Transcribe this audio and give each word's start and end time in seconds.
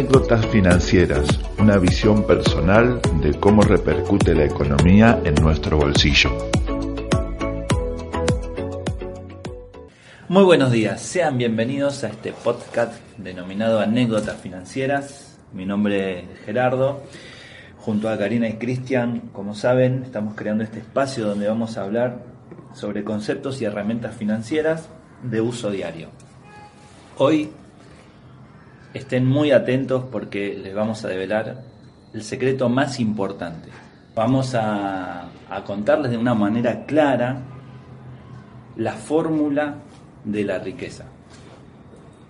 Anécdotas 0.00 0.46
financieras, 0.46 1.38
una 1.58 1.76
visión 1.76 2.26
personal 2.26 3.02
de 3.20 3.38
cómo 3.38 3.60
repercute 3.60 4.34
la 4.34 4.46
economía 4.46 5.20
en 5.24 5.34
nuestro 5.34 5.76
bolsillo. 5.76 6.30
Muy 10.26 10.44
buenos 10.44 10.72
días, 10.72 11.02
sean 11.02 11.36
bienvenidos 11.36 12.02
a 12.02 12.08
este 12.08 12.32
podcast 12.32 12.94
denominado 13.18 13.78
Anécdotas 13.78 14.40
Financieras. 14.40 15.36
Mi 15.52 15.66
nombre 15.66 16.20
es 16.20 16.40
Gerardo, 16.46 17.02
junto 17.76 18.08
a 18.08 18.16
Karina 18.16 18.48
y 18.48 18.54
Cristian, 18.54 19.28
como 19.34 19.54
saben, 19.54 20.04
estamos 20.04 20.34
creando 20.34 20.64
este 20.64 20.78
espacio 20.78 21.26
donde 21.26 21.46
vamos 21.46 21.76
a 21.76 21.82
hablar 21.82 22.24
sobre 22.72 23.04
conceptos 23.04 23.60
y 23.60 23.66
herramientas 23.66 24.16
financieras 24.16 24.88
de 25.22 25.42
uso 25.42 25.70
diario. 25.70 26.08
Hoy 27.18 27.50
estén 28.94 29.26
muy 29.26 29.52
atentos 29.52 30.04
porque 30.10 30.58
les 30.62 30.74
vamos 30.74 31.04
a 31.04 31.08
develar 31.08 31.62
el 32.12 32.22
secreto 32.22 32.68
más 32.68 33.00
importante. 33.00 33.68
Vamos 34.14 34.54
a, 34.54 35.28
a 35.48 35.64
contarles 35.64 36.10
de 36.10 36.16
una 36.16 36.34
manera 36.34 36.84
clara 36.86 37.38
la 38.76 38.92
fórmula 38.92 39.76
de 40.24 40.44
la 40.44 40.58
riqueza. 40.58 41.06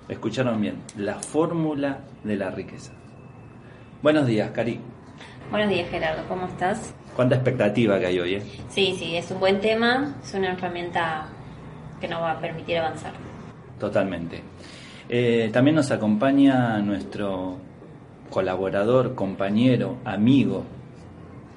Escucharon 0.08 0.61
bien, 0.61 0.77
la 0.97 1.14
fórmula 1.14 1.98
de 2.25 2.36
la 2.36 2.50
riqueza. 2.50 2.92
Buenos 4.02 4.27
días, 4.27 4.50
Cari. 4.50 4.80
Buenos 5.50 5.69
días, 5.69 5.89
Gerardo, 5.91 6.22
¿cómo 6.28 6.47
estás? 6.47 6.95
Cuánta 7.14 7.36
expectativa 7.36 7.98
que 7.98 8.06
hay 8.06 8.19
hoy, 8.19 8.34
¿eh? 8.34 8.42
Sí, 8.69 8.95
sí, 8.98 9.17
es 9.17 9.30
un 9.30 9.41
buen 9.41 9.61
tema, 9.61 10.14
es 10.22 10.34
una 10.34 10.52
herramienta 10.52 11.27
que 12.00 12.08
nos 12.08 12.20
va 12.20 12.33
a 12.33 12.41
permitir 12.41 12.78
avanzar. 12.78 13.12
Totalmente. 13.78 14.42
Eh, 15.12 15.50
también 15.53 15.75
nos 15.75 15.91
acompaña 15.91 16.78
nuestro 16.78 17.56
colaborador, 18.30 19.17
compañero, 19.17 19.97
amigo, 20.05 20.62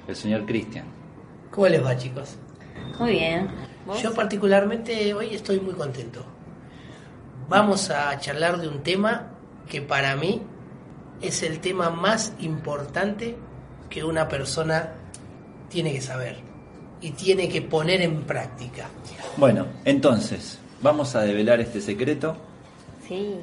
el 0.08 0.16
señor 0.16 0.48
Cristian. 0.48 0.86
¿Cómo 1.52 1.68
les 1.68 1.86
va, 1.86 1.96
chicos? 1.96 2.36
Muy 2.98 3.12
bien. 3.12 3.48
¿Vos? 3.86 4.02
Yo 4.02 4.12
particularmente 4.16 5.14
hoy 5.14 5.36
estoy 5.36 5.60
muy 5.60 5.76
contento. 5.76 6.26
Vamos 7.48 7.92
a 7.92 8.18
charlar 8.20 8.60
de 8.60 8.68
un 8.68 8.82
tema 8.82 9.28
que 9.70 9.84
para 9.84 10.16
mí 10.16 10.42
es 11.22 11.44
el 11.44 11.60
tema 11.60 11.92
más 11.92 12.34
importante 12.40 13.36
que 13.88 14.04
una 14.04 14.28
persona 14.28 14.94
tiene 15.70 15.94
que 15.94 16.02
saber 16.02 16.38
y 17.02 17.12
tiene 17.12 17.48
que 17.50 17.62
poner 17.62 18.02
en 18.02 18.24
práctica. 18.24 18.88
Bueno, 19.38 19.68
entonces, 19.86 20.58
vamos 20.82 21.14
a 21.16 21.22
develar 21.22 21.62
este 21.62 21.82
secreto. 21.82 22.36
Sí. 23.08 23.36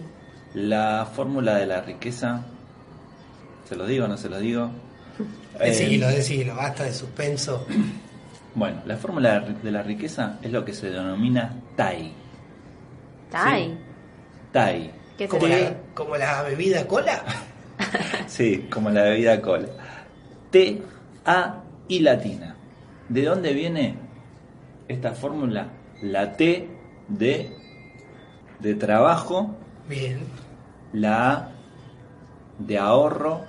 La 0.55 1.07
fórmula 1.15 1.57
de 1.57 1.67
la 1.67 1.81
riqueza, 1.81 2.43
¿se 3.69 3.77
lo 3.77 3.87
digo 3.87 4.07
o 4.07 4.09
no 4.09 4.17
se 4.17 4.29
lo 4.29 4.39
digo? 4.41 4.71
Decilo, 5.59 6.09
Eh, 6.09 6.17
decilo, 6.17 6.55
basta 6.57 6.85
de 6.85 6.93
suspenso. 6.93 7.67
Bueno, 8.53 8.83
la 8.85 8.97
fórmula 8.97 9.39
de 9.39 9.71
la 9.71 9.81
riqueza 9.81 10.41
es 10.43 10.51
lo 10.51 10.65
que 10.65 10.73
se 10.73 10.91
denomina 10.91 11.55
TAI. 11.77 12.13
Tai. 13.31 13.79
TAI. 14.51 14.91
¿Qué 15.17 15.29
Como 15.29 15.47
la, 15.47 15.77
como 15.95 16.17
la 16.17 16.43
bebida 16.43 16.85
cola. 16.89 17.23
Sí, 18.27 18.67
como 18.69 18.91
la 18.91 19.03
bebida 19.05 19.41
cola. 19.41 19.69
T, 20.51 20.83
A 21.25 21.63
y 21.87 22.01
latina. 22.01 22.57
¿De 23.09 23.23
dónde 23.23 23.53
viene 23.55 23.95
esta 24.89 25.13
fórmula? 25.13 25.69
La 26.03 26.33
T 26.37 26.69
de, 27.07 27.57
de 28.61 28.75
trabajo, 28.75 29.51
Bien. 29.89 30.19
la 30.93 31.33
A 31.33 31.49
de 32.59 32.79
ahorro 32.79 33.41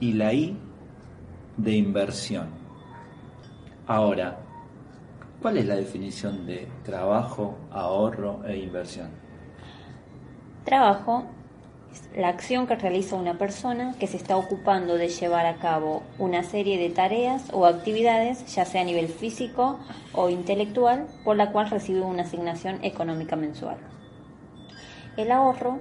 y 0.00 0.12
la 0.12 0.32
I 0.32 0.56
de 1.56 1.72
inversión. 1.72 2.48
Ahora, 3.86 4.38
¿cuál 5.42 5.58
es 5.58 5.66
la 5.66 5.76
definición 5.76 6.46
de 6.46 6.68
trabajo, 6.84 7.56
ahorro 7.72 8.44
e 8.46 8.56
inversión? 8.58 9.08
Trabajo 10.64 11.24
es 11.90 12.08
la 12.16 12.28
acción 12.28 12.66
que 12.66 12.76
realiza 12.76 13.16
una 13.16 13.38
persona 13.38 13.94
que 13.98 14.06
se 14.06 14.18
está 14.18 14.36
ocupando 14.36 14.96
de 14.96 15.08
llevar 15.08 15.46
a 15.46 15.56
cabo 15.56 16.02
una 16.18 16.42
serie 16.42 16.78
de 16.78 16.90
tareas 16.90 17.48
o 17.52 17.66
actividades, 17.66 18.54
ya 18.54 18.64
sea 18.64 18.82
a 18.82 18.84
nivel 18.84 19.08
físico 19.08 19.80
o 20.12 20.28
intelectual, 20.28 21.06
por 21.24 21.36
la 21.36 21.50
cual 21.50 21.70
recibe 21.70 22.02
una 22.02 22.22
asignación 22.22 22.84
económica 22.84 23.34
mensual. 23.34 23.78
El 25.18 25.32
ahorro 25.32 25.80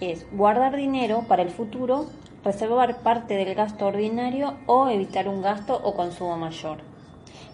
es 0.00 0.24
guardar 0.30 0.76
dinero 0.76 1.24
para 1.26 1.42
el 1.42 1.50
futuro, 1.50 2.06
reservar 2.44 3.02
parte 3.02 3.34
del 3.34 3.56
gasto 3.56 3.88
ordinario 3.88 4.54
o 4.66 4.88
evitar 4.88 5.26
un 5.26 5.42
gasto 5.42 5.80
o 5.82 5.96
consumo 5.96 6.36
mayor. 6.36 6.78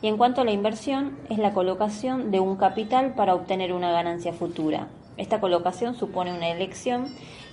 Y 0.03 0.09
en 0.09 0.19
cuanto 0.19 0.43
a 0.43 0.45
la 0.45 0.51
inversión, 0.51 1.17
es 1.31 1.39
la 1.39 1.55
colocación 1.55 2.31
de 2.31 2.41
un 2.41 2.57
capital 2.57 3.15
para 3.15 3.35
obtener 3.35 3.73
una 3.73 3.91
ganancia 3.91 4.35
futura. 4.35 4.89
Esta 5.17 5.41
colocación 5.41 5.95
supone 5.95 6.37
una 6.37 6.51
elección 6.51 7.07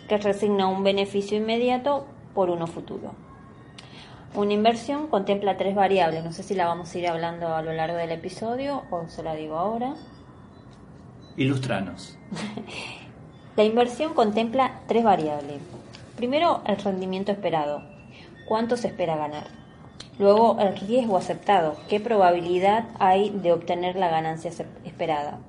que 0.09 0.17
resigna 0.17 0.67
un 0.67 0.83
beneficio 0.83 1.37
inmediato 1.37 2.05
por 2.33 2.49
uno 2.49 2.67
futuro. 2.67 3.13
Una 4.35 4.51
inversión 4.51 5.07
contempla 5.07 5.55
tres 5.55 5.75
variables, 5.75 6.25
no 6.25 6.33
sé 6.33 6.43
si 6.43 6.55
la 6.55 6.65
vamos 6.65 6.93
a 6.93 6.99
ir 6.99 7.07
hablando 7.07 7.55
a 7.55 7.61
lo 7.61 7.71
largo 7.71 7.95
del 7.95 8.11
episodio 8.11 8.83
o 8.91 9.07
se 9.07 9.23
la 9.23 9.33
digo 9.33 9.57
ahora. 9.57 9.95
Ilustranos. 11.37 12.17
La 13.55 13.63
inversión 13.63 14.15
contempla 14.15 14.81
tres 14.87 15.03
variables. 15.03 15.61
Primero, 16.15 16.61
el 16.65 16.77
rendimiento 16.77 17.31
esperado. 17.31 17.83
¿Cuánto 18.47 18.77
se 18.77 18.87
espera 18.87 19.15
ganar? 19.15 19.45
Luego, 20.17 20.57
el 20.59 20.75
riesgo 20.75 21.17
aceptado. 21.17 21.75
¿Qué 21.87 21.99
probabilidad 21.99 22.89
hay 22.97 23.29
de 23.29 23.51
obtener 23.51 23.95
la 23.95 24.09
ganancia 24.09 24.51
esperada? 24.83 25.39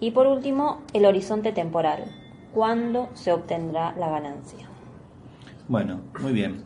Y 0.00 0.10
por 0.10 0.26
último, 0.26 0.82
el 0.92 1.06
horizonte 1.06 1.52
temporal. 1.52 2.04
¿Cuándo 2.52 3.08
se 3.14 3.32
obtendrá 3.32 3.94
la 3.96 4.10
ganancia? 4.10 4.68
Bueno, 5.68 6.00
muy 6.20 6.32
bien. 6.32 6.64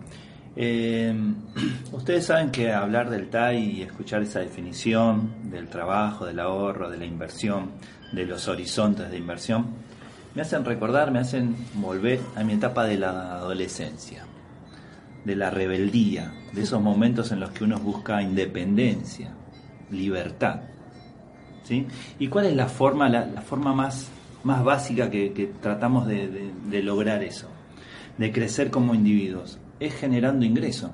Eh, 0.57 1.15
ustedes 1.93 2.25
saben 2.25 2.51
que 2.51 2.73
hablar 2.73 3.11
del 3.11 3.29
TAI 3.29 3.59
y 3.59 3.83
escuchar 3.83 4.23
esa 4.23 4.41
definición 4.41 5.51
del 5.51 5.69
trabajo, 5.69 6.25
del 6.25 6.41
ahorro, 6.41 6.91
de 6.91 6.97
la 6.97 7.05
inversión, 7.05 7.73
de 8.13 8.25
los 8.25 8.49
horizontes 8.49 9.11
de 9.11 9.19
inversión, 9.19 9.67
me 10.39 10.43
hacen 10.43 10.65
recordar, 10.65 11.11
me 11.11 11.19
hacen 11.19 11.57
volver 11.75 12.21
a 12.37 12.45
mi 12.45 12.53
etapa 12.53 12.85
de 12.85 12.97
la 12.97 13.33
adolescencia, 13.39 14.23
de 15.25 15.35
la 15.35 15.51
rebeldía, 15.51 16.33
de 16.53 16.63
esos 16.63 16.81
momentos 16.81 17.33
en 17.33 17.41
los 17.41 17.51
que 17.51 17.65
uno 17.65 17.77
busca 17.81 18.23
independencia, 18.23 19.33
libertad. 19.91 20.61
¿sí? 21.65 21.89
¿Y 22.21 22.29
cuál 22.29 22.47
es 22.47 22.55
la 22.55 22.69
forma, 22.69 23.09
la, 23.09 23.25
forma 23.43 23.75
más, 23.75 24.11
más 24.45 24.63
básica 24.63 25.11
que, 25.11 25.53
tratamos 25.61 26.07
de, 26.07 26.29
de- 26.29 26.53
de 26.71 26.83
lograr 26.85 27.25
eso? 27.25 27.49
De 28.17 28.31
crecer 28.31 28.71
como 28.71 28.95
individuos. 28.95 29.59
Es 29.81 29.93
generando 29.97 30.47
ingreso. 30.47 30.93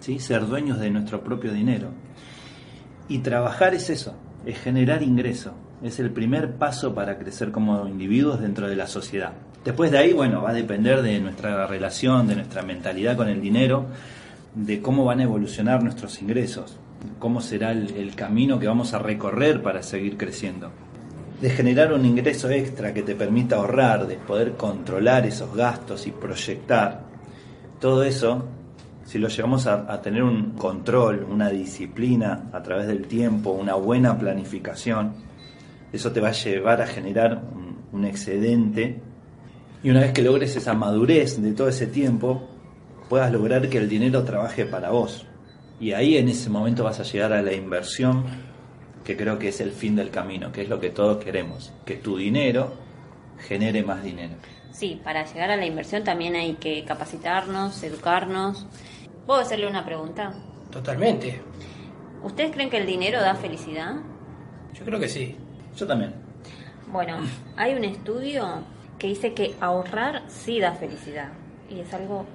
¿sí? 0.00 0.18
Ser 0.18 0.44
dueños 0.48 0.80
de 0.80 0.90
nuestro 0.90 1.22
propio 1.22 1.52
dinero. 1.52 1.90
Y 3.08 3.18
trabajar 3.18 3.74
es 3.76 3.90
eso, 3.90 4.16
es 4.44 4.58
generar 4.58 5.04
ingreso. 5.04 5.54
Es 5.82 6.00
el 6.00 6.10
primer 6.10 6.54
paso 6.54 6.94
para 6.94 7.18
crecer 7.18 7.52
como 7.52 7.86
individuos 7.86 8.40
dentro 8.40 8.68
de 8.68 8.74
la 8.74 8.88
sociedad. 8.88 9.32
Después 9.64 9.90
de 9.90 9.98
ahí, 9.98 10.12
bueno, 10.12 10.42
va 10.42 10.50
a 10.50 10.54
depender 10.54 11.02
de 11.02 11.20
nuestra 11.20 11.66
relación, 11.66 12.26
de 12.26 12.36
nuestra 12.36 12.62
mentalidad 12.62 13.16
con 13.16 13.28
el 13.28 13.40
dinero, 13.40 13.86
de 14.54 14.80
cómo 14.80 15.04
van 15.04 15.20
a 15.20 15.24
evolucionar 15.24 15.82
nuestros 15.82 16.20
ingresos. 16.20 16.76
cómo 17.20 17.40
será 17.40 17.70
el, 17.70 18.14
camino 18.16 18.58
que 18.58 18.66
vamos 18.66 18.92
a 18.92 18.98
recorrer 18.98 19.62
para 19.62 19.84
seguir 19.84 20.16
creciendo. 20.16 20.70
De 21.40 21.48
generar 21.50 21.92
un 21.92 22.04
ingreso 22.04 22.50
extra 22.50 22.92
que 22.92 23.02
te 23.02 23.14
permita 23.14 23.56
ahorrar, 23.56 24.08
de 24.08 24.16
poder 24.16 24.54
controlar 24.54 25.24
esos 25.26 25.54
gastos 25.54 26.08
y 26.08 26.10
proyectar. 26.10 27.02
Todo 27.78 28.02
eso, 28.02 28.46
si 29.04 29.18
lo 29.18 29.28
llevamos 29.28 29.68
a 29.68 30.02
tener 30.02 30.24
un 30.24 30.52
control, 30.52 31.24
una 31.30 31.50
disciplina 31.50 32.50
a 32.52 32.60
través 32.64 32.88
del 32.88 33.06
tiempo, 33.06 33.52
una 33.52 33.74
buena 33.74 34.18
planificación, 34.18 35.27
eso 35.92 36.12
te 36.12 36.20
va 36.20 36.28
a 36.28 36.32
llevar 36.32 36.82
a 36.82 36.86
generar 36.86 37.42
un, 37.54 37.78
un 37.92 38.04
excedente 38.04 39.00
y 39.82 39.90
una 39.90 40.00
vez 40.00 40.12
que 40.12 40.22
logres 40.22 40.56
esa 40.56 40.74
madurez 40.74 41.40
de 41.40 41.52
todo 41.52 41.68
ese 41.68 41.86
tiempo, 41.86 42.48
puedas 43.08 43.30
lograr 43.32 43.68
que 43.68 43.78
el 43.78 43.88
dinero 43.88 44.24
trabaje 44.24 44.64
para 44.64 44.90
vos. 44.90 45.24
Y 45.80 45.92
ahí 45.92 46.16
en 46.16 46.28
ese 46.28 46.50
momento 46.50 46.82
vas 46.82 46.98
a 46.98 47.04
llegar 47.04 47.32
a 47.32 47.42
la 47.42 47.52
inversión, 47.52 48.24
que 49.04 49.16
creo 49.16 49.38
que 49.38 49.48
es 49.48 49.60
el 49.60 49.70
fin 49.70 49.94
del 49.94 50.10
camino, 50.10 50.50
que 50.50 50.62
es 50.62 50.68
lo 50.68 50.80
que 50.80 50.90
todos 50.90 51.22
queremos, 51.22 51.72
que 51.84 51.94
tu 51.96 52.16
dinero 52.16 52.72
genere 53.38 53.84
más 53.84 54.02
dinero. 54.02 54.34
Sí, 54.72 55.00
para 55.02 55.24
llegar 55.24 55.52
a 55.52 55.56
la 55.56 55.66
inversión 55.66 56.02
también 56.02 56.34
hay 56.34 56.54
que 56.54 56.84
capacitarnos, 56.84 57.80
educarnos. 57.84 58.66
¿Puedo 59.26 59.40
hacerle 59.40 59.68
una 59.68 59.84
pregunta? 59.84 60.34
Totalmente. 60.70 61.40
¿Ustedes 62.24 62.50
creen 62.50 62.68
que 62.68 62.78
el 62.78 62.86
dinero 62.86 63.20
da 63.20 63.36
felicidad? 63.36 63.94
Yo 64.74 64.84
creo 64.84 64.98
que 64.98 65.08
sí. 65.08 65.36
Yo 65.78 65.86
también. 65.86 66.12
Bueno, 66.90 67.18
hay 67.56 67.74
un 67.74 67.84
estudio 67.84 68.64
que 68.98 69.06
dice 69.06 69.32
que 69.32 69.54
ahorrar 69.60 70.22
sí 70.26 70.58
da 70.58 70.72
felicidad. 70.72 71.28
Y 71.70 71.80
es 71.80 71.94
algo 71.94 72.26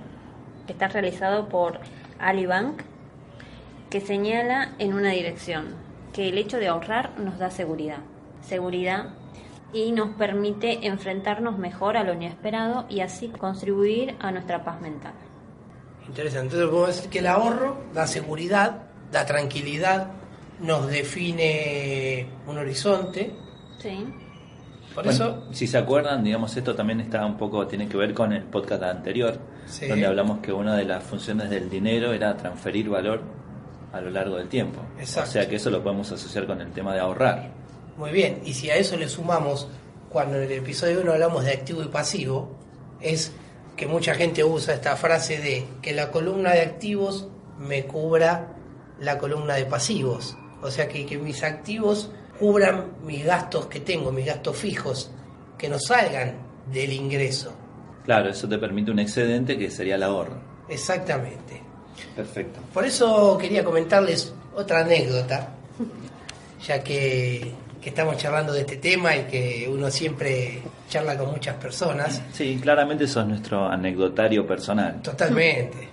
que 0.65 0.73
está 0.73 0.87
realizado 0.87 1.49
por 1.49 1.79
Alibank, 2.19 2.81
que 3.89 3.99
señala 3.99 4.73
en 4.79 4.93
una 4.93 5.09
dirección, 5.09 5.75
que 6.13 6.29
el 6.29 6.37
hecho 6.37 6.57
de 6.57 6.67
ahorrar 6.67 7.19
nos 7.19 7.37
da 7.37 7.49
seguridad. 7.49 7.99
Seguridad 8.41 9.09
y 9.73 9.91
nos 9.91 10.15
permite 10.15 10.87
enfrentarnos 10.87 11.57
mejor 11.57 11.97
a 11.97 12.03
lo 12.03 12.13
inesperado 12.13 12.85
y 12.89 13.01
así 13.01 13.27
contribuir 13.27 14.15
a 14.19 14.31
nuestra 14.31 14.63
paz 14.63 14.79
mental. 14.79 15.13
Interesante. 16.07 16.55
Entonces 16.55 16.69
podemos 16.69 16.95
decir 16.95 17.09
que 17.09 17.19
el 17.19 17.27
ahorro 17.27 17.77
da 17.93 18.07
seguridad, 18.07 18.83
da 19.11 19.25
tranquilidad, 19.25 20.11
nos 20.61 20.88
define 20.89 22.27
un 22.47 22.57
horizonte. 22.57 23.31
Sí. 23.79 24.05
Por 24.94 25.05
Bueno, 25.05 25.11
eso, 25.11 25.44
si 25.51 25.65
se 25.65 25.77
acuerdan, 25.77 26.23
digamos, 26.23 26.55
esto 26.55 26.75
también 26.75 27.00
está 27.01 27.25
un 27.25 27.35
poco, 27.38 27.65
tiene 27.65 27.88
que 27.88 27.97
ver 27.97 28.13
con 28.13 28.31
el 28.31 28.44
podcast 28.44 28.83
anterior, 28.83 29.39
Sí. 29.65 29.88
donde 29.88 30.05
hablamos 30.05 30.39
que 30.39 30.51
una 30.53 30.75
de 30.75 30.85
las 30.85 31.03
funciones 31.03 31.50
del 31.50 31.69
dinero 31.69 32.13
era 32.13 32.35
transferir 32.38 32.89
valor 32.89 33.21
a 33.91 34.01
lo 34.01 34.09
largo 34.11 34.35
del 34.38 34.47
tiempo. 34.50 34.81
Exacto. 35.00 35.29
O 35.29 35.33
sea 35.33 35.47
que 35.50 35.55
eso 35.55 35.69
lo 35.69 35.81
podemos 35.81 36.11
asociar 36.11 36.45
con 36.45 36.61
el 36.61 36.71
tema 36.71 36.94
de 36.94 37.00
ahorrar. 37.00 37.51
muy 37.97 38.11
bien. 38.11 38.41
Y 38.44 38.53
si 38.55 38.69
a 38.71 38.75
eso 38.75 38.97
le 38.97 39.07
sumamos, 39.07 39.67
cuando 40.09 40.38
en 40.38 40.44
el 40.44 40.51
episodio 40.51 41.01
1 41.01 41.11
hablamos 41.13 41.45
de 41.45 41.51
activo 41.53 41.81
y 41.83 41.88
pasivo, 41.88 42.55
es 43.01 43.31
que 43.75 43.85
mucha 43.88 44.15
gente 44.15 44.44
usa 44.44 44.73
esta 44.75 44.95
frase 44.95 45.38
de 45.39 45.65
que 45.81 45.94
la 45.94 46.09
columna 46.11 46.51
de 46.53 46.61
activos 46.61 47.27
me 47.59 47.85
cubra 47.85 48.47
la 49.00 49.17
columna 49.19 49.53
de 49.55 49.65
pasivos. 49.65 50.35
O 50.63 50.71
sea 50.71 50.88
que, 50.88 51.06
que 51.06 51.18
mis 51.18 51.44
activos 51.44 52.10
cubran 52.39 52.94
mis 53.06 53.24
gastos 53.25 53.68
que 53.68 53.81
tengo, 53.81 54.12
mis 54.12 54.25
gastos 54.25 54.57
fijos, 54.57 55.12
que 55.57 55.69
no 55.69 55.77
salgan 55.80 56.38
del 56.71 56.92
ingreso. 56.94 57.54
Claro, 58.06 58.30
eso 58.30 58.48
te 58.48 58.57
permite 58.57 58.92
un 58.92 59.00
excedente 59.00 59.57
que 59.57 59.69
sería 59.69 59.95
el 59.95 60.04
ahorro. 60.04 60.38
Exactamente. 60.68 61.62
Perfecto. 62.15 62.60
Por 62.74 62.86
eso 62.86 63.38
quería 63.38 63.63
comentarles 63.63 64.33
otra 64.56 64.81
anécdota, 64.81 65.50
ya 66.65 66.83
que, 66.83 67.51
que 67.81 67.89
estamos 67.89 68.18
charlando 68.18 68.54
de 68.54 68.62
este 68.62 68.77
tema 68.77 69.15
y 69.15 69.24
que 69.24 69.69
uno 69.71 69.89
siempre 69.89 70.62
charla 70.89 71.18
con 71.18 71.31
muchas 71.31 71.56
personas. 71.57 72.21
Sí, 72.33 72.60
claramente 72.62 73.06
eso 73.06 73.21
es 73.21 73.27
nuestro 73.27 73.68
anecdotario 73.68 74.45
personal. 74.45 75.01
Totalmente. 75.01 75.89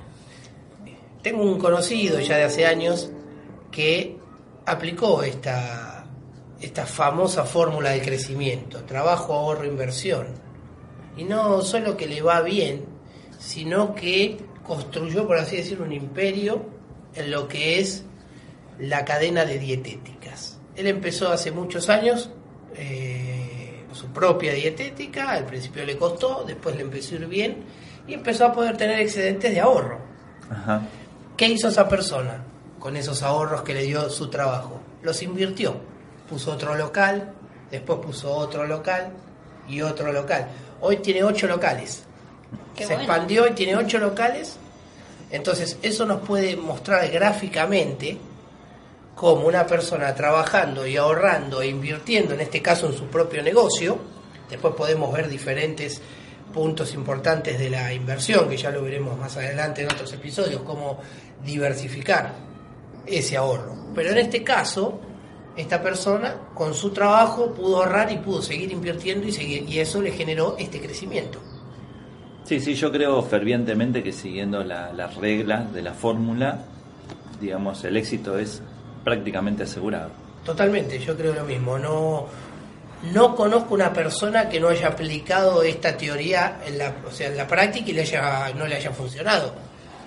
Tengo 1.23 1.43
un 1.43 1.59
conocido 1.59 2.19
ya 2.21 2.37
de 2.37 2.45
hace 2.45 2.67
años 2.67 3.11
que 3.71 4.20
aplicó 4.67 5.23
esta, 5.23 6.05
esta 6.61 6.87
famosa 6.87 7.45
fórmula 7.45 7.91
de 7.91 8.03
crecimiento, 8.03 8.85
trabajo, 8.85 9.35
ahorro, 9.35 9.65
inversión. 9.67 10.29
Y 11.17 11.25
no 11.25 11.63
solo 11.63 11.97
que 11.97 12.07
le 12.07 12.23
va 12.23 12.41
bien, 12.43 12.85
sino 13.39 13.95
que 13.95 14.39
construyó, 14.63 15.27
por 15.27 15.39
así 15.39 15.57
decirlo, 15.57 15.85
un 15.85 15.93
imperio 15.93 16.65
en 17.15 17.31
lo 17.31 17.49
que 17.49 17.81
es 17.81 18.05
la 18.79 19.05
cadena 19.05 19.45
de 19.45 19.59
dietéticas. 19.59 20.59
Él 20.77 20.87
empezó 20.87 21.31
hace 21.31 21.51
muchos 21.51 21.89
años 21.89 22.31
eh, 22.77 23.85
su 23.93 24.07
propia 24.09 24.55
dietética, 24.55 25.31
al 25.33 25.45
principio 25.45 25.85
le 25.85 25.97
costó, 25.97 26.45
después 26.47 26.77
le 26.77 26.83
empezó 26.83 27.15
a 27.15 27.19
ir 27.19 27.27
bien 27.27 27.65
y 28.07 28.15
empezó 28.15 28.47
a 28.47 28.53
poder 28.53 28.77
tener 28.77 29.01
excedentes 29.01 29.53
de 29.53 29.61
ahorro. 29.61 30.01
Ajá. 30.49 30.83
¿Qué 31.37 31.47
hizo 31.47 31.69
esa 31.69 31.89
persona 31.89 32.45
con 32.81 32.97
esos 32.97 33.23
ahorros 33.23 33.63
que 33.63 33.75
le 33.75 33.83
dio 33.83 34.11
su 34.11 34.29
trabajo? 34.29 34.81
Los 35.03 35.23
invirtió. 35.23 35.77
Puso 36.29 36.53
otro 36.53 36.75
local, 36.75 37.33
después 37.71 38.01
puso 38.01 38.33
otro 38.33 38.67
local 38.67 39.11
y 39.69 39.83
otro 39.83 40.13
local. 40.13 40.49
Hoy 40.81 40.97
tiene 40.97 41.23
ocho 41.23 41.47
locales. 41.47 42.03
Qué 42.75 42.85
Se 42.85 42.95
bueno. 42.95 43.03
expandió 43.03 43.47
y 43.47 43.53
tiene 43.53 43.77
ocho 43.77 43.99
locales. 43.99 44.57
Entonces, 45.31 45.79
eso 45.83 46.07
nos 46.07 46.23
puede 46.23 46.57
mostrar 46.57 47.09
gráficamente 47.11 48.19
cómo 49.15 49.47
una 49.47 49.67
persona 49.67 50.15
trabajando 50.15 50.87
y 50.87 50.97
ahorrando 50.97 51.63
e 51.63 51.69
invirtiendo, 51.69 52.35
en 52.35 52.41
este 52.41 52.63
caso 52.63 52.87
en 52.87 52.95
su 52.95 53.05
propio 53.05 53.43
negocio, 53.43 53.99
después 54.49 54.75
podemos 54.75 55.13
ver 55.13 55.29
diferentes 55.29 56.01
puntos 56.53 56.95
importantes 56.95 57.59
de 57.59 57.71
la 57.71 57.93
inversión, 57.93 58.49
que 58.49 58.57
ya 58.57 58.71
lo 58.71 58.83
veremos 58.83 59.17
más 59.19 59.37
adelante 59.37 59.83
en 59.83 59.93
otros 59.93 60.13
episodios, 60.13 60.63
cómo 60.63 60.99
diversificar 61.45 62.50
ese 63.07 63.37
ahorro. 63.37 63.75
Pero 63.95 64.11
en 64.11 64.19
este 64.19 64.43
caso, 64.45 65.01
esta 65.57 65.83
persona 65.83 66.37
con 66.55 66.75
su 66.75 66.91
trabajo 66.91 67.53
pudo 67.53 67.79
ahorrar 67.79 68.11
y 68.13 68.19
pudo 68.19 68.41
seguir 68.43 68.71
invirtiendo 68.73 69.27
y, 69.27 69.33
seguir, 69.33 69.69
y 69.69 69.79
eso 69.81 70.01
le 70.01 70.13
generó 70.13 70.57
este 70.59 70.81
crecimiento. 70.81 71.39
Sí, 72.45 72.61
sí, 72.61 72.75
yo 72.75 72.91
creo 72.91 73.23
fervientemente 73.23 74.03
que 74.03 74.13
siguiendo 74.13 74.65
la- 74.65 74.93
las 74.93 75.17
reglas 75.17 75.73
de 75.73 75.83
la 75.83 75.93
fórmula, 75.93 76.65
digamos, 77.41 77.85
el 77.85 77.97
éxito 77.97 78.39
es 78.39 78.63
prácticamente 79.05 79.63
asegurado. 79.65 80.11
Totalmente, 80.45 80.99
yo 80.99 81.17
creo 81.17 81.33
lo 81.35 81.45
mismo. 81.45 81.79
No, 81.79 82.27
no 83.13 83.35
conozco 83.37 83.75
una 83.75 83.93
persona 83.93 84.49
que 84.49 84.59
no 84.59 84.69
haya 84.69 84.89
aplicado 84.89 85.63
esta 85.63 85.97
teoría 85.97 86.61
en 86.67 86.79
la, 86.79 86.95
o 87.07 87.11
sea, 87.13 87.29
en 87.29 87.37
la 87.37 87.47
práctica 87.47 87.91
y 87.91 87.93
le 87.93 88.03
haya, 88.03 88.53
no 88.55 88.67
le 88.67 88.77
haya 88.77 88.91
funcionado. 88.91 89.53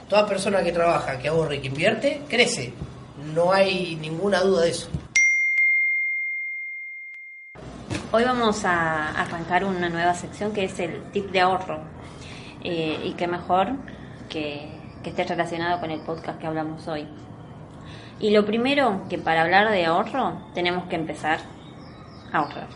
Toda 0.09 0.25
persona 0.27 0.63
que 0.63 0.71
trabaja, 0.71 1.17
que 1.19 1.27
ahorra 1.27 1.55
y 1.55 1.59
que 1.59 1.67
invierte, 1.67 2.21
crece. 2.29 2.73
No 3.33 3.51
hay 3.51 3.95
ninguna 3.95 4.41
duda 4.41 4.63
de 4.63 4.69
eso. 4.69 4.89
Hoy 8.11 8.23
vamos 8.23 8.63
a 8.65 9.09
arrancar 9.09 9.65
una 9.65 9.89
nueva 9.89 10.13
sección 10.13 10.53
que 10.53 10.65
es 10.65 10.79
el 10.79 11.01
tip 11.11 11.31
de 11.31 11.39
ahorro. 11.39 11.79
Eh, 12.63 12.99
y 13.03 13.13
qué 13.13 13.27
mejor 13.27 13.69
que, 14.29 14.69
que 15.01 15.09
esté 15.09 15.23
relacionado 15.23 15.79
con 15.79 15.89
el 15.89 16.01
podcast 16.01 16.39
que 16.39 16.47
hablamos 16.47 16.87
hoy. 16.87 17.07
Y 18.19 18.29
lo 18.29 18.45
primero 18.45 19.01
que 19.09 19.17
para 19.17 19.41
hablar 19.41 19.71
de 19.71 19.85
ahorro 19.85 20.37
tenemos 20.53 20.85
que 20.85 20.95
empezar 20.95 21.39
a 22.31 22.37
ahorrar. 22.37 22.67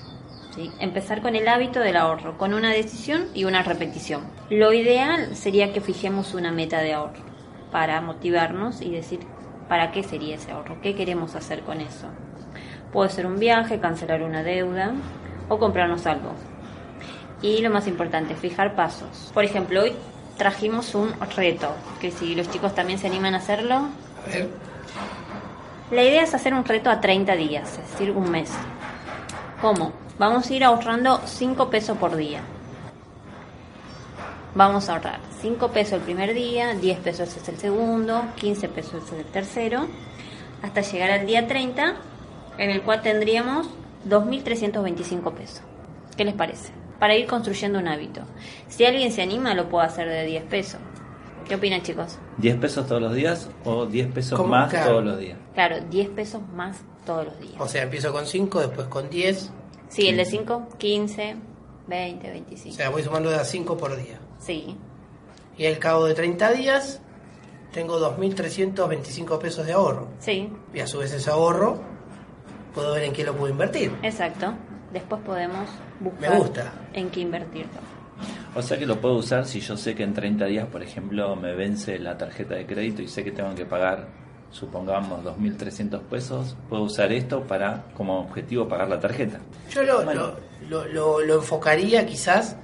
¿Sí? 0.57 0.71
Empezar 0.79 1.21
con 1.21 1.35
el 1.35 1.47
hábito 1.47 1.79
del 1.79 1.95
ahorro, 1.95 2.37
con 2.37 2.53
una 2.53 2.71
decisión 2.71 3.27
y 3.33 3.45
una 3.45 3.63
repetición. 3.63 4.23
Lo 4.49 4.73
ideal 4.73 5.35
sería 5.35 5.71
que 5.71 5.79
fijemos 5.79 6.33
una 6.33 6.51
meta 6.51 6.79
de 6.79 6.93
ahorro 6.93 7.23
para 7.71 8.01
motivarnos 8.01 8.81
y 8.81 8.91
decir 8.91 9.19
para 9.69 9.91
qué 9.91 10.03
sería 10.03 10.35
ese 10.35 10.51
ahorro, 10.51 10.81
qué 10.81 10.95
queremos 10.95 11.35
hacer 11.35 11.61
con 11.61 11.79
eso. 11.79 12.07
Puede 12.91 13.09
ser 13.09 13.27
un 13.27 13.37
viaje, 13.37 13.79
cancelar 13.79 14.23
una 14.23 14.43
deuda 14.43 14.93
o 15.47 15.59
comprarnos 15.59 16.05
algo. 16.05 16.31
Y 17.41 17.61
lo 17.61 17.69
más 17.69 17.87
importante, 17.87 18.33
fijar 18.33 18.75
pasos. 18.75 19.29
Por 19.33 19.43
ejemplo, 19.43 19.83
hoy 19.83 19.93
trajimos 20.37 20.95
un 20.95 21.13
reto, 21.35 21.75
que 22.01 22.11
si 22.11 22.33
los 22.33 22.49
chicos 22.49 22.73
también 22.73 22.97
se 22.97 23.07
animan 23.07 23.35
a 23.35 23.37
hacerlo, 23.37 23.75
A 23.75 24.29
ver, 24.29 24.49
la 25.91 26.03
idea 26.03 26.23
es 26.23 26.33
hacer 26.33 26.53
un 26.53 26.65
reto 26.65 26.89
a 26.89 26.99
30 26.99 27.35
días, 27.35 27.77
es 27.77 27.91
decir, 27.91 28.11
un 28.11 28.31
mes. 28.31 28.51
¿Cómo? 29.61 30.06
Vamos 30.19 30.49
a 30.49 30.53
ir 30.53 30.63
ahorrando 30.63 31.21
5 31.25 31.69
pesos 31.69 31.97
por 31.97 32.15
día. 32.15 32.41
Vamos 34.55 34.89
a 34.89 34.93
ahorrar 34.93 35.19
5 35.41 35.67
pesos 35.71 35.93
el 35.93 36.01
primer 36.01 36.33
día, 36.33 36.73
10 36.73 36.99
pesos 36.99 37.35
es 37.37 37.47
el 37.47 37.57
segundo, 37.57 38.23
15 38.37 38.69
pesos 38.69 39.03
es 39.05 39.11
el 39.13 39.25
tercero, 39.25 39.87
hasta 40.63 40.81
llegar 40.81 41.11
al 41.11 41.27
día 41.27 41.47
30, 41.47 41.93
en 42.57 42.69
el 42.71 42.81
cual 42.81 43.03
tendríamos 43.03 43.67
2.325 44.09 45.31
pesos. 45.33 45.61
¿Qué 46.15 46.25
les 46.25 46.33
parece? 46.33 46.71
Para 46.99 47.15
ir 47.15 47.27
construyendo 47.27 47.77
un 47.77 47.87
hábito. 47.87 48.21
Si 48.67 48.83
alguien 48.83 49.11
se 49.11 49.21
anima, 49.21 49.53
lo 49.53 49.69
puede 49.69 49.85
hacer 49.85 50.09
de 50.09 50.25
10 50.25 50.45
pesos. 50.45 50.79
¿Qué 51.47 51.53
opinan, 51.55 51.83
chicos? 51.83 52.17
¿10 52.41 52.59
pesos 52.59 52.87
todos 52.87 53.01
los 53.01 53.13
días 53.13 53.49
o 53.63 53.85
10 53.85 54.07
pesos 54.11 54.43
más 54.47 54.71
Claro. 54.71 54.89
todos 54.89 55.05
los 55.05 55.19
días? 55.19 55.37
Claro, 55.53 55.75
10 55.91 56.09
pesos 56.09 56.41
más 56.55 56.77
todos 57.05 57.25
los 57.25 57.39
días. 57.39 57.53
O 57.59 57.67
sea, 57.67 57.83
empiezo 57.83 58.11
con 58.11 58.25
5, 58.25 58.59
después 58.61 58.87
con 58.87 59.07
10. 59.11 59.51
Sí, 59.89 60.07
el 60.07 60.17
de 60.17 60.25
5, 60.25 60.67
15, 60.77 61.35
20, 61.87 62.29
25. 62.31 62.73
O 62.73 62.77
sea, 62.77 62.89
voy 62.89 63.03
sumando 63.03 63.29
de 63.29 63.37
a 63.37 63.43
5 63.45 63.77
por 63.77 63.95
día. 63.95 64.19
Sí, 64.39 64.75
Y 65.57 65.65
al 65.65 65.79
cabo 65.79 66.05
de 66.05 66.13
30 66.13 66.51
días, 66.51 67.01
tengo 67.73 67.99
2.325 67.99 69.39
pesos 69.39 69.65
de 69.65 69.73
ahorro. 69.73 70.09
sí, 70.19 70.49
Y 70.73 70.79
a 70.79 70.87
su 70.87 70.99
vez 70.99 71.13
ese 71.13 71.29
ahorro, 71.29 71.81
puedo 72.73 72.93
ver 72.93 73.03
en 73.03 73.13
qué 73.13 73.23
lo 73.23 73.33
puedo 73.35 73.51
invertir. 73.51 73.91
exacto. 74.03 74.53
Después 74.93 75.21
podemos 75.23 75.67
buscar 75.99 76.31
Me 76.31 76.37
gusta. 76.39 76.71
en 76.93 77.09
qué 77.09 77.19
invertirlo. 77.19 77.71
O 78.55 78.61
sea 78.61 78.79
que 78.79 78.85
lo 78.85 78.99
puedo 79.01 79.15
usar 79.15 79.45
si 79.45 79.59
yo 79.59 79.75
sé 79.77 79.93
que 79.95 80.03
en 80.03 80.13
30 80.13 80.45
días, 80.45 80.67
por 80.67 80.81
ejemplo, 80.81 81.35
me 81.35 81.53
vence 81.55 81.99
la 81.99 82.17
tarjeta 82.17 82.55
de 82.55 82.65
crédito 82.65 83.01
y 83.01 83.07
sé 83.07 83.23
que 83.23 83.31
tengo 83.31 83.53
que 83.53 83.65
pagar, 83.65 84.07
supongamos, 84.51 85.23
2.300 85.23 85.99
pesos. 86.01 86.55
Puedo 86.69 86.83
usar 86.83 87.11
esto 87.11 87.43
para, 87.43 87.85
como 87.95 88.19
objetivo, 88.19 88.67
pagar 88.67 88.89
la 88.89 88.99
tarjeta. 88.99 89.39
Yo 89.71 89.83
lo, 89.83 90.03
Bueno. 90.03 90.33
lo, 90.69 90.85
lo- 90.85 90.85
lo- 90.87 91.21
lo 91.21 91.35
enfocaría 91.35 92.05
quizás 92.05 92.55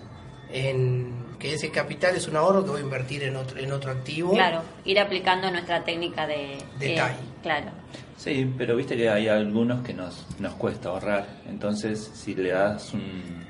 en 0.52 1.24
que 1.40 1.54
ese 1.54 1.72
capital 1.72 2.16
es 2.16 2.28
un 2.28 2.38
ahorro 2.38 2.64
que 2.64 2.72
voy 2.72 2.82
a 2.82 2.84
invertir 2.84 3.24
en 3.24 3.36
otro, 3.36 3.58
en 3.60 3.72
otro 3.72 3.92
activo. 3.92 4.32
Claro, 4.32 4.62
ir 4.86 5.00
aplicando 5.00 5.50
nuestra 5.52 5.84
técnica 5.84 6.26
de... 6.26 6.58
De 6.80 6.94
eh, 6.94 6.98
TAI. 6.98 7.16
Claro, 7.42 7.72
Sí, 8.16 8.50
pero 8.58 8.76
viste 8.78 8.96
que 8.96 9.10
hay 9.10 9.28
algunos 9.28 9.84
que 9.84 9.94
nos, 9.94 10.26
nos 10.40 10.54
cuesta 10.54 10.90
ahorrar. 10.90 11.28
Entonces, 11.50 12.10
si 12.14 12.34
le 12.36 12.52
das 12.52 12.94
un, 12.94 13.44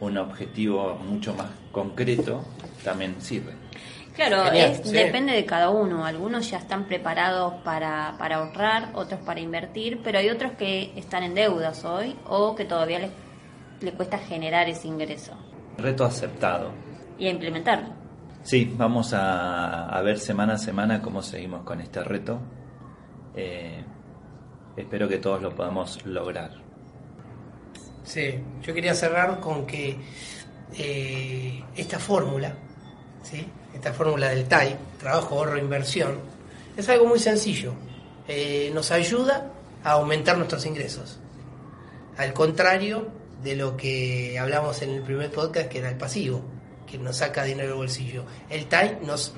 un 0.00 0.18
objetivo 0.18 0.96
mucho 0.96 1.32
más 1.32 1.46
concreto, 1.70 2.44
también 2.84 3.14
sirve. 3.20 3.54
Claro, 4.14 4.44
Genial, 4.44 4.70
es, 4.72 4.80
sí. 4.88 4.92
depende 4.92 5.32
de 5.32 5.44
cada 5.46 5.70
uno. 5.70 6.04
Algunos 6.04 6.50
ya 6.50 6.58
están 6.58 6.84
preparados 6.84 7.54
para, 7.64 8.14
para 8.18 8.36
ahorrar, 8.36 8.90
otros 8.94 9.20
para 9.20 9.40
invertir, 9.40 10.00
pero 10.04 10.18
hay 10.18 10.28
otros 10.28 10.52
que 10.52 10.92
están 10.96 11.22
en 11.22 11.34
deudas 11.34 11.84
hoy 11.84 12.16
o 12.28 12.54
que 12.54 12.64
todavía 12.66 12.98
les, 12.98 13.10
le 13.80 13.92
cuesta 13.92 14.18
generar 14.18 14.68
ese 14.68 14.88
ingreso 14.88 15.32
Reto 15.78 16.04
aceptado. 16.04 16.72
y 17.18 17.26
a 17.26 17.30
implementarlo. 17.30 17.88
Sí, 18.42 18.70
vamos 18.76 19.14
a, 19.14 19.86
a 19.88 20.02
ver 20.02 20.18
semana 20.18 20.54
a 20.54 20.58
semana 20.58 21.00
cómo 21.00 21.22
seguimos 21.22 21.62
con 21.62 21.80
este 21.80 22.02
reto. 22.04 22.38
Eh, 23.34 23.82
espero 24.76 25.08
que 25.08 25.18
todos 25.18 25.40
lo 25.40 25.54
podamos 25.54 26.04
lograr. 26.04 26.50
Sí, 28.02 28.34
yo 28.62 28.74
quería 28.74 28.94
cerrar 28.94 29.38
con 29.40 29.64
que 29.64 29.96
eh, 30.76 31.62
esta 31.76 31.98
fórmula, 31.98 32.52
¿sí? 33.22 33.46
esta 33.74 33.92
fórmula 33.92 34.28
del 34.28 34.46
TAI, 34.46 34.76
trabajo, 34.98 35.36
ahorro, 35.38 35.58
inversión, 35.58 36.18
es 36.76 36.88
algo 36.88 37.06
muy 37.06 37.18
sencillo. 37.18 37.74
Eh, 38.28 38.70
nos 38.74 38.90
ayuda 38.90 39.50
a 39.82 39.92
aumentar 39.92 40.36
nuestros 40.36 40.64
ingresos. 40.66 41.18
Al 42.16 42.32
contrario 42.32 43.08
de 43.42 43.56
lo 43.56 43.76
que 43.76 44.38
hablamos 44.38 44.82
en 44.82 44.90
el 44.90 45.02
primer 45.02 45.30
podcast, 45.30 45.68
que 45.68 45.78
era 45.78 45.88
el 45.88 45.96
pasivo, 45.96 46.42
que 46.86 46.98
nos 46.98 47.16
saca 47.16 47.44
dinero 47.44 47.70
del 47.70 47.78
bolsillo. 47.78 48.24
El 48.48 48.66
TAI 48.66 48.98
nos 49.02 49.34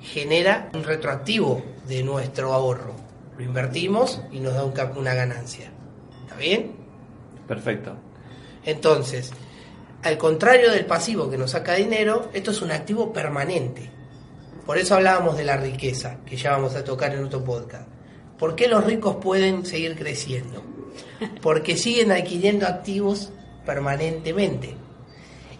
genera 0.00 0.70
un 0.74 0.84
retroactivo 0.84 1.62
de 1.86 2.02
nuestro 2.02 2.52
ahorro. 2.52 2.94
Lo 3.36 3.44
invertimos 3.44 4.20
y 4.30 4.40
nos 4.40 4.54
da 4.54 4.64
un 4.64 4.74
una 4.96 5.14
ganancia. 5.14 5.70
¿Está 6.22 6.36
bien? 6.36 6.72
Perfecto. 7.46 7.96
Entonces, 8.64 9.32
al 10.02 10.16
contrario 10.16 10.70
del 10.70 10.86
pasivo 10.86 11.28
que 11.28 11.38
nos 11.38 11.52
saca 11.52 11.74
dinero, 11.74 12.30
esto 12.32 12.52
es 12.52 12.62
un 12.62 12.70
activo 12.70 13.12
permanente. 13.12 13.90
Por 14.64 14.78
eso 14.78 14.94
hablábamos 14.94 15.36
de 15.36 15.44
la 15.44 15.56
riqueza, 15.56 16.18
que 16.26 16.36
ya 16.36 16.52
vamos 16.52 16.76
a 16.76 16.84
tocar 16.84 17.14
en 17.14 17.24
otro 17.24 17.42
podcast. 17.42 17.88
¿Por 18.38 18.54
qué 18.54 18.68
los 18.68 18.84
ricos 18.84 19.16
pueden 19.16 19.66
seguir 19.66 19.96
creciendo? 19.96 20.62
Porque 21.42 21.76
siguen 21.76 22.12
adquiriendo 22.12 22.66
activos 22.66 23.30
permanentemente. 23.66 24.76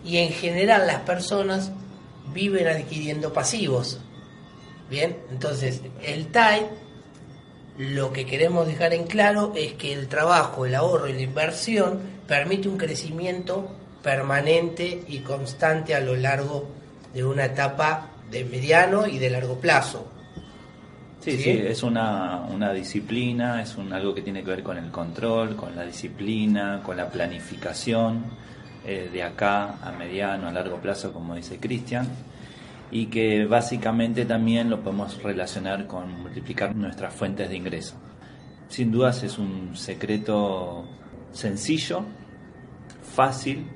Y 0.05 0.19
en 0.19 0.31
general 0.31 0.87
las 0.87 1.01
personas 1.01 1.73
viven 2.33 2.69
adquiriendo 2.69 3.33
pasivos. 3.33 3.99
Bien, 4.89 5.17
entonces 5.31 5.83
el 6.03 6.29
TAI 6.29 6.69
lo 7.79 8.13
que 8.13 8.27
queremos 8.27 8.67
dejar 8.67 8.93
en 8.93 9.07
claro 9.07 9.53
es 9.55 9.75
que 9.75 9.93
el 9.93 10.09
trabajo, 10.09 10.67
el 10.67 10.75
ahorro 10.75 11.09
y 11.09 11.13
la 11.13 11.23
inversión 11.23 12.01
permite 12.27 12.69
un 12.69 12.77
crecimiento 12.77 13.71
permanente 14.03 15.05
y 15.09 15.19
constante 15.19 15.95
a 15.95 16.01
lo 16.01 16.17
largo 16.17 16.69
de 17.13 17.25
una 17.25 17.47
etapa 17.47 18.11
de 18.31 18.45
mediano 18.45 19.07
y 19.07 19.19
de 19.19 19.31
largo 19.31 19.59
plazo. 19.59 20.07
Sí, 21.21 21.33
¿Sí? 21.33 21.43
sí, 21.43 21.51
es 21.51 21.83
una, 21.83 22.43
una 22.49 22.73
disciplina, 22.73 23.61
es 23.61 23.77
un, 23.77 23.93
algo 23.93 24.15
que 24.15 24.23
tiene 24.23 24.43
que 24.45 24.51
ver 24.51 24.63
con 24.63 24.79
el 24.79 24.91
control, 24.91 25.57
con 25.57 25.75
la 25.75 25.85
disciplina, 25.85 26.81
con 26.83 26.97
la 26.97 27.11
planificación 27.11 28.25
eh, 28.85 29.11
de 29.13 29.23
acá 29.23 29.77
a 29.83 29.91
mediano, 29.93 30.47
a 30.49 30.53
largo 30.53 30.77
plazo, 30.77 31.13
como 31.13 31.35
dice 31.35 31.59
Cristian, 31.59 32.07
y 32.91 33.07
que 33.07 33.45
básicamente 33.47 34.25
también 34.25 34.71
lo 34.71 34.81
podemos 34.81 35.21
relacionar 35.23 35.87
con 35.87 36.23
multiplicar 36.23 36.75
nuestras 36.77 37.13
fuentes 37.13 37.49
de 37.49 37.57
ingreso. 37.57 37.97
Sin 38.69 38.93
dudas 38.93 39.23
es 39.23 39.39
un 39.39 39.77
secreto 39.77 40.85
sencillo, 41.33 42.05
fácil, 43.03 43.67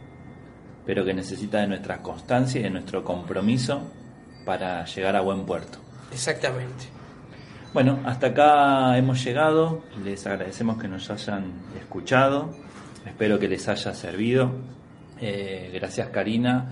pero 0.84 1.04
que 1.04 1.14
necesita 1.14 1.60
de 1.60 1.68
nuestra 1.68 2.02
constancia 2.02 2.60
y 2.60 2.64
de 2.64 2.70
nuestro 2.70 3.04
compromiso 3.04 3.82
para 4.44 4.84
llegar 4.84 5.16
a 5.16 5.20
buen 5.20 5.44
puerto. 5.44 5.78
Exactamente. 6.12 6.86
Bueno, 7.72 8.00
hasta 8.04 8.28
acá 8.28 8.98
hemos 8.98 9.24
llegado. 9.24 9.82
Les 10.04 10.26
agradecemos 10.26 10.80
que 10.80 10.88
nos 10.88 11.10
hayan 11.10 11.52
escuchado. 11.78 12.50
Espero 13.06 13.38
que 13.38 13.48
les 13.48 13.66
haya 13.68 13.94
servido. 13.94 14.52
Eh, 15.20 15.70
gracias 15.72 16.08
Karina 16.08 16.66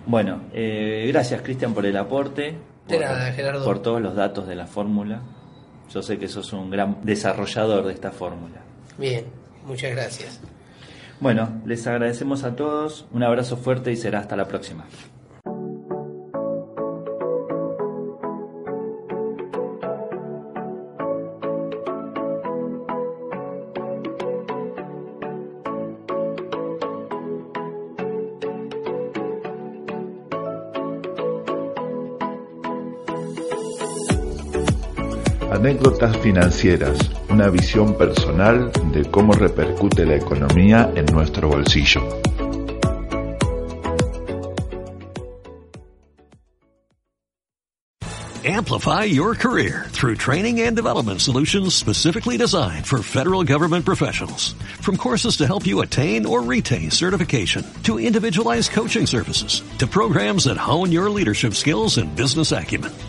bueno, 0.07 0.39
eh, 0.51 1.05
gracias 1.09 1.43
Cristian 1.43 1.71
por 1.75 1.85
el 1.85 1.95
aporte. 1.97 2.57
Por- 2.87 2.99
nada, 2.99 3.31
Gerardo. 3.31 3.63
Por 3.63 3.77
todos 3.79 4.01
los 4.01 4.15
datos 4.15 4.47
de 4.47 4.55
la 4.55 4.65
fórmula. 4.65 5.21
Yo 5.93 6.01
sé 6.01 6.17
que 6.17 6.27
sos 6.27 6.51
un 6.51 6.71
gran 6.71 6.97
desarrollador 7.03 7.85
de 7.85 7.93
esta 7.93 8.09
fórmula. 8.09 8.61
Bien, 8.97 9.23
muchas 9.65 9.91
gracias. 9.91 10.39
Bueno, 11.19 11.61
les 11.65 11.87
agradecemos 11.87 12.43
a 12.43 12.55
todos, 12.55 13.05
un 13.11 13.23
abrazo 13.23 13.57
fuerte 13.57 13.91
y 13.91 13.95
será 13.95 14.19
hasta 14.19 14.35
la 14.35 14.47
próxima. 14.47 14.85
Anécdotas 35.55 36.17
financieras, 36.17 36.99
una 37.29 37.47
visión 37.49 37.97
personal 37.97 38.73
de 38.91 39.09
cómo 39.09 39.31
repercute 39.31 40.05
la 40.05 40.17
economía 40.17 40.91
en 40.95 41.05
nuestro 41.05 41.47
bolsillo. 41.47 42.01
Amplify 48.43 49.05
your 49.05 49.33
career 49.33 49.85
through 49.89 50.17
training 50.17 50.61
and 50.61 50.75
development 50.75 51.19
solutions 51.19 51.73
specifically 51.73 52.37
designed 52.37 52.85
for 52.85 53.01
federal 53.01 53.43
government 53.43 53.85
professionals. 53.85 54.53
From 54.81 54.97
courses 54.97 55.37
to 55.37 55.47
help 55.47 55.65
you 55.65 55.81
attain 55.81 56.25
or 56.27 56.43
retain 56.43 56.91
certification, 56.91 57.65
to 57.83 57.97
individualized 57.97 58.71
coaching 58.71 59.07
services, 59.07 59.63
to 59.79 59.87
programs 59.87 60.43
that 60.43 60.57
hone 60.57 60.91
your 60.91 61.09
leadership 61.09 61.55
skills 61.55 61.97
and 61.97 62.15
business 62.15 62.51
acumen, 62.51 62.91